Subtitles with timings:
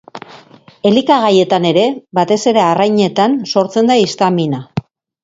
[0.91, 1.83] Elikagaietan ere,
[2.19, 4.65] batez ere arrainetan, sortzen da histamina.